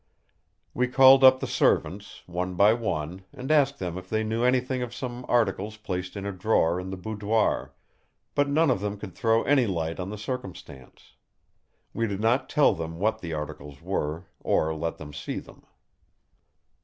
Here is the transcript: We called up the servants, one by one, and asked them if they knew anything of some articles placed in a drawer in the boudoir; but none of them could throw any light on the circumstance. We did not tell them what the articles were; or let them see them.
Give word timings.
We 0.73 0.87
called 0.87 1.23
up 1.23 1.39
the 1.41 1.45
servants, 1.45 2.23
one 2.25 2.55
by 2.55 2.73
one, 2.73 3.23
and 3.31 3.51
asked 3.51 3.77
them 3.77 3.99
if 3.99 4.09
they 4.09 4.23
knew 4.23 4.43
anything 4.43 4.81
of 4.81 4.95
some 4.95 5.23
articles 5.29 5.77
placed 5.77 6.15
in 6.17 6.25
a 6.25 6.31
drawer 6.31 6.79
in 6.79 6.89
the 6.89 6.97
boudoir; 6.97 7.75
but 8.33 8.49
none 8.49 8.71
of 8.71 8.79
them 8.79 8.97
could 8.97 9.13
throw 9.13 9.43
any 9.43 9.67
light 9.67 9.99
on 9.99 10.09
the 10.09 10.17
circumstance. 10.17 11.13
We 11.93 12.07
did 12.07 12.19
not 12.19 12.49
tell 12.49 12.73
them 12.73 12.97
what 12.97 13.19
the 13.21 13.33
articles 13.33 13.79
were; 13.79 14.25
or 14.39 14.73
let 14.73 14.97
them 14.97 15.13
see 15.13 15.37
them. 15.37 15.67